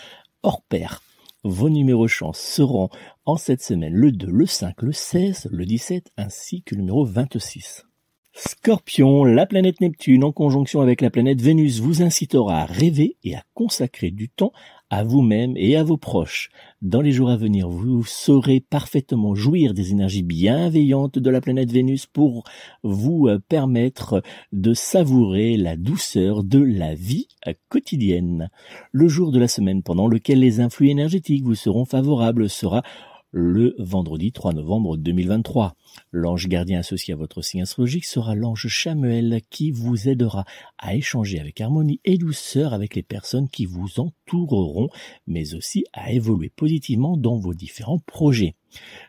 hors 0.41 0.63
pair. 0.63 1.03
Vos 1.43 1.69
numéros 1.69 2.07
chance 2.07 2.39
seront 2.39 2.89
en 3.25 3.37
cette 3.37 3.61
semaine 3.61 3.93
le 3.93 4.11
2, 4.11 4.27
le 4.27 4.45
5, 4.45 4.81
le 4.81 4.91
16, 4.91 5.49
le 5.51 5.65
17 5.65 6.11
ainsi 6.17 6.63
que 6.63 6.75
le 6.75 6.81
numéro 6.81 7.05
26. 7.05 7.85
Scorpion, 8.33 9.23
la 9.23 9.45
planète 9.45 9.81
Neptune 9.81 10.23
en 10.23 10.31
conjonction 10.31 10.81
avec 10.81 11.01
la 11.01 11.09
planète 11.09 11.41
Vénus 11.41 11.79
vous 11.79 12.03
incitera 12.03 12.61
à 12.61 12.65
rêver 12.65 13.17
et 13.23 13.35
à 13.35 13.43
consacrer 13.53 14.11
du 14.11 14.29
temps 14.29 14.51
à 14.89 15.03
vous-même 15.03 15.53
et 15.55 15.75
à 15.75 15.83
vos 15.83 15.97
proches. 15.97 16.49
Dans 16.81 17.01
les 17.01 17.11
jours 17.11 17.29
à 17.29 17.37
venir, 17.37 17.69
vous 17.69 18.03
saurez 18.05 18.59
parfaitement 18.59 19.35
jouir 19.35 19.73
des 19.73 19.91
énergies 19.91 20.23
bienveillantes 20.23 21.19
de 21.19 21.29
la 21.29 21.41
planète 21.41 21.71
Vénus 21.71 22.05
pour 22.05 22.43
vous 22.83 23.27
euh, 23.27 23.39
permettre 23.49 24.21
de 24.51 24.73
savourer 24.73 25.57
la 25.57 25.75
douceur 25.75 26.43
de 26.43 26.59
la 26.59 26.93
vie 26.93 27.27
quotidienne. 27.69 28.49
Le 28.91 29.07
jour 29.07 29.31
de 29.31 29.39
la 29.39 29.47
semaine 29.47 29.83
pendant 29.83 30.07
lequel 30.07 30.39
les 30.39 30.59
influx 30.59 30.89
énergétiques 30.89 31.43
vous 31.43 31.55
seront 31.55 31.85
favorables 31.85 32.49
sera 32.49 32.83
le 33.31 33.75
vendredi 33.77 34.31
3 34.31 34.53
novembre 34.53 34.95
2023. 34.97 35.75
L'ange 36.11 36.47
gardien 36.47 36.79
associé 36.79 37.13
à 37.13 37.17
votre 37.17 37.41
signe 37.41 37.61
astrologique 37.61 38.05
sera 38.05 38.35
l'ange 38.35 38.67
Chamuel 38.67 39.41
qui 39.49 39.71
vous 39.71 40.07
aidera 40.07 40.45
à 40.77 40.95
échanger 40.95 41.39
avec 41.39 41.59
harmonie 41.59 41.99
et 42.05 42.17
douceur 42.17 42.73
avec 42.73 42.95
les 42.95 43.03
personnes 43.03 43.49
qui 43.49 43.65
vous 43.65 43.99
entoureront, 43.99 44.89
mais 45.27 45.55
aussi 45.55 45.85
à 45.93 46.13
évoluer 46.13 46.49
positivement 46.49 47.17
dans 47.17 47.37
vos 47.37 47.53
différents 47.53 47.99
projets. 47.99 48.55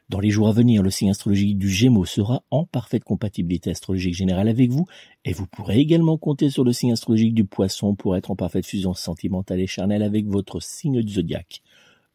Dans 0.08 0.20
les 0.20 0.30
jours 0.30 0.48
à 0.48 0.52
venir, 0.52 0.82
le 0.82 0.90
signe 0.90 1.10
astrologique 1.10 1.58
du 1.58 1.68
Gémeaux 1.68 2.04
sera 2.04 2.42
en 2.50 2.64
parfaite 2.64 3.04
compatibilité 3.04 3.70
astrologique 3.70 4.14
générale 4.14 4.48
avec 4.48 4.70
vous, 4.70 4.87
et 5.25 5.32
vous 5.32 5.46
pourrez 5.46 5.78
également 5.78 6.16
compter 6.16 6.50
sur 6.50 6.64
le 6.64 6.72
signe 6.72 6.92
astrologique 6.92 7.34
du 7.34 7.44
Poisson 7.44 7.94
pour 7.94 8.16
être 8.16 8.30
en 8.30 8.37
parfaite 8.37 8.66
fusion 8.66 8.94
sentimentale 8.94 9.60
et 9.60 9.66
charnelle 9.66 10.02
avec 10.02 10.26
votre 10.26 10.60
signe 10.60 11.02
du 11.02 11.12
zodiaque. 11.12 11.62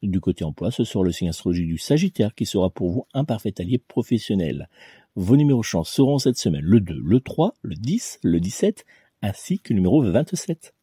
Du 0.04 0.20
côté 0.20 0.44
emploi, 0.44 0.70
ce 0.70 0.84
sera 0.84 1.04
le 1.04 1.14
signe 1.14 1.30
astrologique 1.30 1.68
du 1.68 1.78
Sagittaire 1.78 2.36
qui 2.36 2.46
sera 2.46 2.70
pour 2.70 2.92
vous 2.92 3.08
un 3.14 3.24
parfait 3.24 3.54
allié 3.60 3.78
professionnel. 3.78 4.68
Vos 5.16 5.38
numéros 5.38 5.64
chance 5.64 5.90
seront 5.90 6.18
cette 6.18 6.38
semaine 6.38 6.66
le 6.66 6.82
2, 6.82 7.02
le 7.02 7.20
3, 7.22 7.54
le 7.62 7.76
10, 7.76 8.20
le 8.22 8.42
17 8.42 8.86
ainsi 9.22 9.60
que 9.60 9.74
le 9.74 9.76
numéro 9.78 10.04
27. 10.04 10.74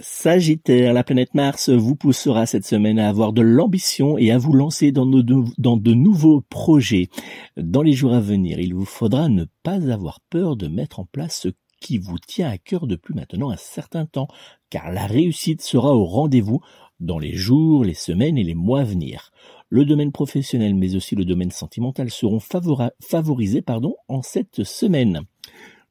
Sagittaire, 0.00 0.94
la 0.94 1.04
planète 1.04 1.34
Mars 1.34 1.68
vous 1.68 1.94
poussera 1.94 2.46
cette 2.46 2.66
semaine 2.66 2.98
à 2.98 3.08
avoir 3.08 3.34
de 3.34 3.42
l'ambition 3.42 4.16
et 4.16 4.32
à 4.32 4.38
vous 4.38 4.54
lancer 4.54 4.92
dans, 4.92 5.04
dans, 5.06 5.76
de 5.76 5.92
nouveaux 5.92 6.40
projets. 6.40 7.10
Dans 7.58 7.82
les 7.82 7.92
jours 7.92 8.14
à 8.14 8.20
venir, 8.20 8.58
il 8.58 8.74
vous 8.74 8.86
faudra 8.86 9.28
ne 9.28 9.44
pas 9.62 9.92
avoir 9.92 10.20
peur 10.30 10.56
de 10.56 10.68
mettre 10.68 11.00
en 11.00 11.04
place 11.04 11.42
ce 11.42 11.48
qui 11.80 11.98
vous 11.98 12.18
tient 12.18 12.48
à 12.48 12.56
cœur 12.56 12.86
depuis 12.86 13.14
maintenant 13.14 13.50
un 13.50 13.58
certain 13.58 14.06
temps, 14.06 14.28
car 14.70 14.90
la 14.90 15.06
réussite 15.06 15.60
sera 15.60 15.94
au 15.94 16.06
rendez-vous 16.06 16.60
dans 17.00 17.18
les 17.18 17.34
jours, 17.34 17.84
les 17.84 17.94
semaines 17.94 18.38
et 18.38 18.44
les 18.44 18.54
mois 18.54 18.80
à 18.80 18.84
venir. 18.84 19.30
Le 19.68 19.84
domaine 19.84 20.12
professionnel 20.12 20.74
mais 20.74 20.94
aussi 20.94 21.14
le 21.14 21.24
domaine 21.24 21.50
sentimental 21.50 22.10
seront 22.10 22.40
favorisés 22.40 23.62
pardon, 23.62 23.96
en 24.08 24.22
cette 24.22 24.64
semaine. 24.64 25.22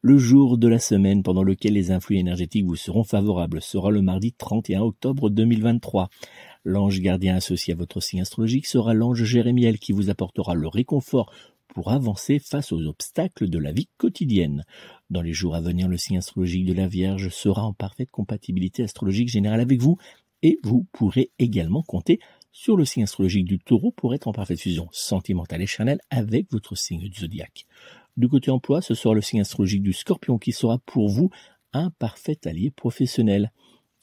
Le 0.01 0.17
jour 0.17 0.57
de 0.57 0.67
la 0.67 0.79
semaine 0.79 1.23
pendant 1.23 1.43
lequel 1.43 1.73
les 1.73 1.91
influx 1.91 2.17
énergétiques 2.17 2.65
vous 2.65 2.75
seront 2.75 3.05
favorables 3.05 3.61
sera 3.61 3.89
le 3.89 4.01
mardi 4.01 4.33
31 4.33 4.81
octobre 4.81 5.29
2023. 5.29 6.09
L'ange 6.65 6.99
gardien 6.99 7.35
associé 7.35 7.73
à 7.73 7.77
votre 7.77 8.01
signe 8.01 8.21
astrologique 8.21 8.65
sera 8.65 8.93
l'ange 8.93 9.23
Jérémiel 9.23 9.79
qui 9.79 9.93
vous 9.93 10.09
apportera 10.09 10.55
le 10.55 10.67
réconfort 10.67 11.31
pour 11.73 11.91
avancer 11.91 12.39
face 12.39 12.71
aux 12.71 12.85
obstacles 12.85 13.49
de 13.49 13.57
la 13.57 13.71
vie 13.71 13.87
quotidienne. 13.97 14.63
Dans 15.09 15.21
les 15.21 15.33
jours 15.33 15.55
à 15.55 15.61
venir, 15.61 15.87
le 15.87 15.97
signe 15.97 16.17
astrologique 16.17 16.65
de 16.65 16.73
la 16.73 16.87
Vierge 16.87 17.29
sera 17.29 17.63
en 17.63 17.73
parfaite 17.73 18.11
compatibilité 18.11 18.83
astrologique 18.83 19.29
générale 19.29 19.61
avec 19.61 19.81
vous 19.81 19.97
et 20.43 20.59
vous 20.61 20.85
pourrez 20.91 21.31
également 21.39 21.81
compter 21.81 22.19
sur 22.51 22.77
le 22.77 22.85
signe 22.85 23.03
astrologique 23.03 23.45
du 23.45 23.57
taureau 23.57 23.91
pour 23.91 24.13
être 24.13 24.27
en 24.27 24.33
parfaite 24.33 24.59
fusion 24.59 24.87
sentimentale 24.91 25.63
et 25.63 25.65
charnelle 25.65 26.01
avec 26.11 26.51
votre 26.51 26.75
signe 26.75 27.09
du 27.09 27.19
zodiaque. 27.19 27.65
Du 28.15 28.29
côté 28.29 28.51
emploi, 28.51 28.83
ce 28.83 28.93
sera 28.93 29.15
le 29.15 29.21
signe 29.21 29.41
astrologique 29.41 29.81
du 29.81 29.93
scorpion 29.93 30.37
qui 30.37 30.51
sera 30.51 30.77
pour 30.85 31.09
vous 31.09 31.31
un 31.73 31.89
parfait 31.89 32.37
allié 32.45 32.69
professionnel. 32.69 33.51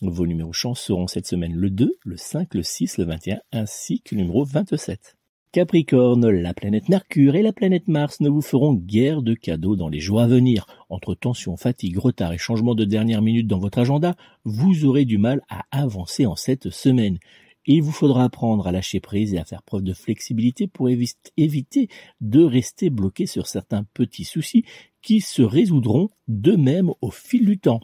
Vos 0.02 0.26
numéros 0.26 0.52
chance 0.52 0.80
seront 0.80 1.06
cette 1.06 1.26
semaine 1.26 1.54
le 1.54 1.70
2, 1.70 1.96
le 2.02 2.16
5, 2.16 2.54
le 2.54 2.62
6, 2.64 2.98
le 2.98 3.04
21 3.04 3.38
ainsi 3.52 4.00
que 4.00 4.16
le 4.16 4.22
numéro 4.22 4.44
27. 4.44 5.19
Capricorne, 5.52 6.30
la 6.30 6.54
planète 6.54 6.88
Mercure 6.88 7.34
et 7.34 7.42
la 7.42 7.52
planète 7.52 7.88
Mars 7.88 8.20
ne 8.20 8.28
vous 8.28 8.40
feront 8.40 8.72
guère 8.72 9.20
de 9.20 9.34
cadeaux 9.34 9.74
dans 9.74 9.88
les 9.88 9.98
jours 9.98 10.20
à 10.20 10.28
venir. 10.28 10.64
Entre 10.90 11.16
tension, 11.16 11.56
fatigue, 11.56 11.98
retard 11.98 12.32
et 12.32 12.38
changement 12.38 12.76
de 12.76 12.84
dernière 12.84 13.20
minute 13.20 13.48
dans 13.48 13.58
votre 13.58 13.78
agenda, 13.78 14.14
vous 14.44 14.84
aurez 14.84 15.04
du 15.04 15.18
mal 15.18 15.42
à 15.48 15.64
avancer 15.72 16.24
en 16.24 16.36
cette 16.36 16.70
semaine. 16.70 17.18
Il 17.66 17.82
vous 17.82 17.90
faudra 17.90 18.22
apprendre 18.22 18.68
à 18.68 18.72
lâcher 18.72 19.00
prise 19.00 19.34
et 19.34 19.38
à 19.38 19.44
faire 19.44 19.64
preuve 19.64 19.82
de 19.82 19.92
flexibilité 19.92 20.68
pour 20.68 20.88
éviter 20.88 21.88
de 22.20 22.44
rester 22.44 22.88
bloqué 22.88 23.26
sur 23.26 23.48
certains 23.48 23.82
petits 23.92 24.24
soucis 24.24 24.64
qui 25.02 25.20
se 25.20 25.42
résoudront 25.42 26.10
d'eux-mêmes 26.28 26.90
au 27.00 27.10
fil 27.10 27.46
du 27.46 27.58
temps. 27.58 27.80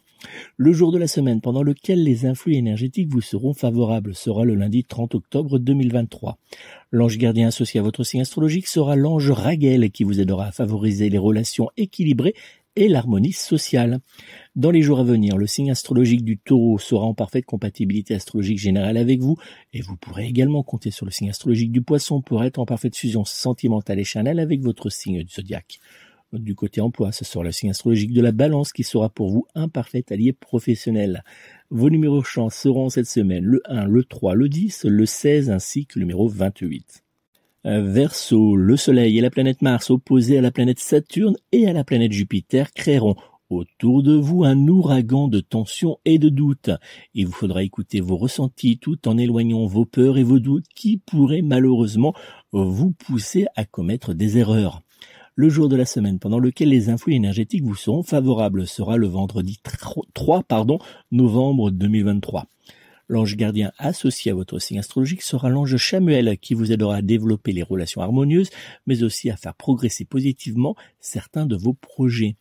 Le 0.57 0.73
jour 0.73 0.93
de 0.93 0.99
la 0.99 1.07
semaine 1.07 1.41
pendant 1.41 1.63
lequel 1.63 2.03
les 2.03 2.27
influx 2.27 2.55
énergétiques 2.55 3.13
vous 3.13 3.21
seront 3.21 3.55
favorables 3.55 4.15
sera 4.15 4.45
le 4.45 4.55
lundi 4.55 4.85
30 4.85 5.15
octobre 5.15 5.59
2023. 5.59 6.39
L'ange 6.91 7.19
gardien 7.19 7.49
associé 7.49 7.81
à 7.81 7.83
votre 7.83 8.05
signe 8.05 8.23
astrologique 8.23 8.67
sera 8.67 8.97
l'ange 8.97 9.31
Raguel 9.31 9.91
qui 9.91 10.05
vous 10.05 10.21
aidera 10.21 10.47
à 10.47 10.53
favoriser 10.53 11.11
les 11.11 11.19
relations 11.19 11.71
équilibrées 11.77 12.35
et 12.77 12.89
l'harmonie 12.89 13.33
sociale. 13.33 14.01
Dans 14.55 14.71
les 14.71 14.83
jours 14.83 15.01
à 15.01 15.05
venir, 15.05 15.37
le 15.37 15.47
signe 15.47 15.71
astrologique 15.71 16.25
du 16.25 16.39
taureau 16.39 16.79
sera 16.79 17.07
en 17.07 17.15
parfaite 17.15 17.47
compatibilité 17.47 18.15
astrologique 18.15 18.59
générale 18.59 18.99
avec 18.99 19.21
vous 19.21 19.37
et 19.73 19.81
vous 19.81 19.97
pourrez 19.97 20.27
également 20.27 20.63
compter 20.63 20.91
sur 20.91 21.07
le 21.07 21.13
signe 21.13 21.31
astrologique 21.31 21.73
du 21.73 21.83
poisson 21.83 22.21
pour 22.21 22.45
être 22.45 22.59
en 22.59 22.67
parfaite 22.67 22.97
fusion 22.97 23.25
sentimentale 23.25 23.99
et 23.99 24.05
charnelle 24.05 24.39
avec 24.39 24.61
votre 24.61 24.91
signe 24.91 25.23
du 25.23 25.33
zodiaque. 25.33 25.81
Du 26.39 26.55
côté 26.55 26.81
emploi, 26.81 27.13
ce 27.13 27.25
sera 27.25 27.45
le 27.45 27.53
signe 27.53 27.71
astrologique 27.71 28.13
de 28.13 28.21
la 28.21 28.33
balance 28.33 28.73
qui 28.73 28.83
sera 28.83 29.09
pour 29.09 29.31
vous 29.31 29.47
un 29.55 29.69
parfait 29.69 30.05
allié 30.11 30.33
professionnel. 30.33 31.25
Vos 31.71 31.91
numéros 31.91 32.23
chance 32.23 32.55
seront 32.55 32.89
cette 32.89 33.07
semaine 33.07 33.45
le 33.45 33.63
1, 33.67 33.87
le 33.87 34.05
3, 34.05 34.35
le 34.35 34.49
10, 34.49 34.85
le 34.85 35.07
16 35.07 35.51
ainsi 35.51 35.87
que 35.87 35.99
le 35.99 36.05
numéro 36.05 36.29
28. 36.29 37.03
Verseau, 37.65 38.55
le 38.55 38.77
Soleil 38.77 39.19
et 39.19 39.21
la 39.21 39.31
planète 39.31 39.61
Mars 39.61 39.91
opposés 39.91 40.39
à 40.39 40.41
la 40.41 40.53
planète 40.53 40.79
Saturne 40.79 41.37
et 41.51 41.67
à 41.67 41.73
la 41.73 41.83
planète 41.83 42.13
Jupiter 42.13 42.73
créeront 42.73 43.17
autour 43.51 44.03
de 44.03 44.15
vous 44.15 44.45
un 44.45 44.69
ouragan 44.69 45.29
de 45.29 45.41
tensions 45.41 45.99
et 46.05 46.19
de 46.19 46.29
doutes. 46.29 46.71
Il 47.15 47.27
vous 47.27 47.33
faudra 47.33 47.63
écouter 47.63 48.01
vos 48.01 48.17
ressentis 48.17 48.79
tout 48.79 49.09
en 49.09 49.19
éloignant 49.19 49.67
vos 49.67 49.85
peurs 49.85 50.19
et 50.19 50.23
vos 50.23 50.39
doutes 50.39 50.67
qui 50.75 50.99
pourraient 50.99 51.43
malheureusement 51.43 52.15
vous 52.53 52.93
pousser 52.93 53.47
à 53.57 53.65
commettre 53.65 54.15
des 54.15 54.39
erreurs. 54.39 54.83
Le 55.39 55.51
jour 55.51 55.69
de 55.69 55.77
la 55.77 55.85
semaine 55.85 56.19
pendant 56.19 56.39
lequel 56.39 56.71
les 56.71 56.89
influx 56.89 57.13
énergétiques 57.13 57.63
vous 57.63 57.75
seront 57.75 58.03
favorables 58.03 58.67
sera 58.67 58.97
le 58.97 59.07
vendredi 59.07 59.61
3 60.15 60.43
pardon, 60.45 60.79
novembre 61.13 61.71
2023. 61.71 62.47
L'ange 63.09 63.37
gardien 63.37 63.71
associé 63.77 64.33
à 64.33 64.35
votre 64.35 64.59
signe 64.59 64.79
astrologique 64.79 65.21
sera 65.21 65.51
l'ange 65.51 65.77
Chamuel 65.77 66.39
qui 66.39 66.55
vous 66.55 66.73
aidera 66.73 66.97
à 66.97 67.03
développer 67.03 67.53
les 67.53 67.63
relations 67.63 68.01
harmonieuses, 68.01 68.49
mais 68.87 69.03
aussi 69.03 69.29
à 69.29 69.37
faire 69.37 69.55
progresser 69.55 70.07
positivement 70.07 70.75
certains 71.01 71.45
de 71.45 71.55
vos 71.55 71.75
projets. 71.75 72.37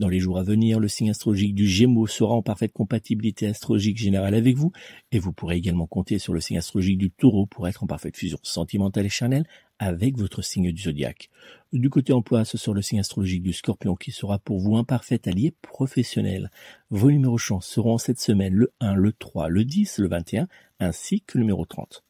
Dans 0.00 0.08
les 0.08 0.18
jours 0.18 0.36
à 0.36 0.42
venir, 0.42 0.80
le 0.80 0.88
signe 0.88 1.10
astrologique 1.10 1.54
du 1.54 1.68
Gémeaux 1.68 2.08
sera 2.08 2.34
en 2.34 2.42
parfaite 2.42 2.72
compatibilité 2.72 3.46
astrologique 3.46 3.96
générale 3.96 4.34
avec 4.34 4.56
vous, 4.56 4.72
et 5.12 5.20
vous 5.20 5.32
pourrez 5.32 5.56
également 5.56 5.86
compter 5.86 6.18
sur 6.18 6.34
le 6.34 6.40
signe 6.40 6.58
astrologique 6.58 6.98
du 6.98 7.12
Taureau 7.12 7.46
pour 7.46 7.68
être 7.68 7.84
en 7.84 7.86
parfaite 7.86 8.16
fusion 8.16 8.38
sentimentale 8.42 9.06
et 9.06 9.10
charnelle 9.10 9.46
avec 9.80 10.18
votre 10.18 10.42
signe 10.42 10.70
du 10.70 10.82
zodiaque. 10.82 11.30
Du 11.72 11.88
côté 11.88 12.12
emploi, 12.12 12.44
ce 12.44 12.58
sera 12.58 12.76
le 12.76 12.82
signe 12.82 13.00
astrologique 13.00 13.42
du 13.42 13.54
scorpion 13.54 13.96
qui 13.96 14.12
sera 14.12 14.38
pour 14.38 14.58
vous 14.58 14.76
un 14.76 14.84
parfait 14.84 15.20
allié 15.26 15.54
professionnel. 15.62 16.50
Vos 16.90 17.10
numéros 17.10 17.38
chance 17.38 17.66
seront 17.66 17.96
cette 17.96 18.20
semaine 18.20 18.54
le 18.54 18.72
1, 18.80 18.94
le 18.94 19.12
3, 19.12 19.48
le 19.48 19.64
10, 19.64 19.98
le 19.98 20.08
21 20.08 20.48
ainsi 20.80 21.22
que 21.22 21.38
le 21.38 21.44
numéro 21.44 21.64
30. 21.64 22.04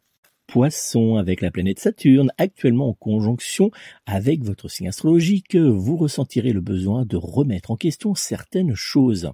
Poisson 0.49 1.15
avec 1.15 1.43
la 1.43 1.53
planète 1.53 1.79
Saturne 1.79 2.33
actuellement 2.37 2.89
en 2.89 2.95
conjonction 2.95 3.71
avec 4.05 4.43
votre 4.43 4.69
signe 4.69 4.89
astrologique, 4.89 5.55
vous 5.55 5.97
ressentirez 5.97 6.53
le 6.53 6.61
besoin 6.61 7.05
de 7.05 7.17
remettre 7.17 7.71
en 7.71 7.77
question 7.77 8.17
certaines 8.17 8.75
choses. 8.75 9.31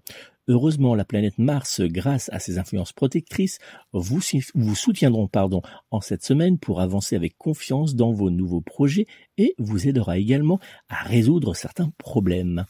Heureusement, 0.49 0.95
la 0.95 1.05
planète 1.05 1.39
Mars, 1.39 1.81
grâce 1.81 2.31
à 2.33 2.39
ses 2.39 2.59
influences 2.59 2.93
protectrices, 2.93 3.59
vous, 3.93 4.21
soutiendront 4.75 5.27
pardon, 5.27 5.61
en 5.91 6.01
cette 6.01 6.23
semaine 6.25 6.59
pour 6.59 6.81
avancer 6.81 7.17
avec 7.17 7.37
confiance 7.37 7.97
dans 7.97 8.13
vos 8.13 8.31
nouveaux 8.31 8.61
projets 8.61 9.07
et 9.39 9.55
vous 9.59 9.89
aidera 9.89 10.19
également 10.19 10.61
à 10.89 11.03
résoudre 11.03 11.55
certains 11.55 11.91
problèmes. 11.99 12.65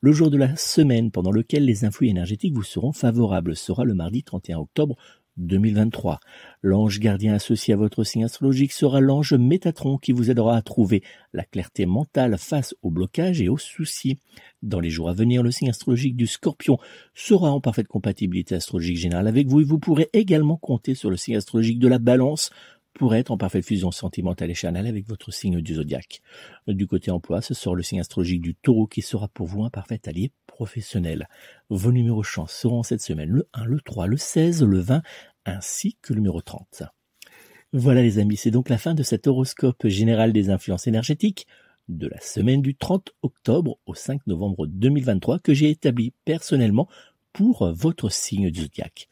Le 0.00 0.12
jour 0.12 0.30
de 0.30 0.36
la 0.36 0.54
semaine 0.56 1.10
pendant 1.10 1.32
lequel 1.32 1.64
les 1.64 1.86
influx 1.86 2.08
énergétiques 2.08 2.54
vous 2.54 2.62
seront 2.62 2.92
favorables 2.92 3.56
sera 3.56 3.84
le 3.84 3.94
mardi 3.94 4.22
31 4.22 4.58
octobre 4.58 4.96
2023. 5.36 6.20
L'ange 6.62 7.00
gardien 7.00 7.34
associé 7.34 7.74
à 7.74 7.76
votre 7.76 8.04
signe 8.04 8.24
astrologique 8.24 8.72
sera 8.72 9.00
l'ange 9.00 9.34
Métatron 9.34 9.98
qui 9.98 10.12
vous 10.12 10.30
aidera 10.30 10.56
à 10.56 10.62
trouver 10.62 11.02
la 11.32 11.44
clarté 11.44 11.86
mentale 11.86 12.36
face 12.38 12.74
aux 12.82 12.90
blocages 12.90 13.40
et 13.40 13.48
aux 13.48 13.58
soucis. 13.58 14.18
Dans 14.62 14.80
les 14.80 14.90
jours 14.90 15.08
à 15.08 15.14
venir, 15.14 15.42
le 15.42 15.50
signe 15.50 15.70
astrologique 15.70 16.16
du 16.16 16.26
scorpion 16.26 16.78
sera 17.14 17.50
en 17.50 17.60
parfaite 17.60 17.88
compatibilité 17.88 18.54
astrologique 18.54 18.98
générale 18.98 19.28
avec 19.28 19.48
vous 19.48 19.60
et 19.60 19.64
vous 19.64 19.78
pourrez 19.78 20.08
également 20.12 20.56
compter 20.56 20.94
sur 20.94 21.10
le 21.10 21.16
signe 21.16 21.36
astrologique 21.36 21.78
de 21.78 21.88
la 21.88 21.98
balance 21.98 22.50
être 23.10 23.30
en 23.30 23.36
parfaite 23.36 23.64
fusion 23.64 23.90
sentimentale 23.90 24.50
et 24.50 24.54
charnelle 24.54 24.86
avec 24.86 25.08
votre 25.08 25.32
signe 25.32 25.60
du 25.60 25.74
zodiaque. 25.74 26.22
Du 26.68 26.86
côté 26.86 27.10
emploi, 27.10 27.42
ce 27.42 27.54
sera 27.54 27.74
le 27.74 27.82
signe 27.82 28.00
astrologique 28.00 28.40
du 28.40 28.54
taureau 28.54 28.86
qui 28.86 29.02
sera 29.02 29.28
pour 29.28 29.46
vous 29.46 29.64
un 29.64 29.70
parfait 29.70 30.00
allié 30.06 30.30
professionnel. 30.46 31.28
Vos 31.68 31.90
numéros 31.90 32.22
chance 32.22 32.52
seront 32.52 32.82
cette 32.82 33.02
semaine 33.02 33.28
le 33.28 33.48
1, 33.52 33.64
le 33.64 33.80
3, 33.80 34.06
le 34.06 34.16
16, 34.16 34.62
le 34.62 34.78
20 34.78 35.02
ainsi 35.44 35.96
que 36.00 36.12
le 36.12 36.20
numéro 36.20 36.40
30. 36.40 36.84
Voilà 37.72 38.02
les 38.02 38.18
amis, 38.18 38.36
c'est 38.36 38.50
donc 38.50 38.68
la 38.68 38.78
fin 38.78 38.94
de 38.94 39.02
cet 39.02 39.26
horoscope 39.26 39.88
général 39.88 40.32
des 40.32 40.50
influences 40.50 40.86
énergétiques 40.86 41.46
de 41.88 42.06
la 42.06 42.20
semaine 42.20 42.62
du 42.62 42.74
30 42.74 43.10
octobre 43.22 43.78
au 43.86 43.94
5 43.94 44.26
novembre 44.26 44.66
2023 44.66 45.40
que 45.40 45.54
j'ai 45.54 45.70
établi 45.70 46.12
personnellement 46.24 46.88
pour 47.32 47.72
votre 47.72 48.10
signe 48.10 48.50
du 48.50 48.62
zodiaque. 48.62 49.08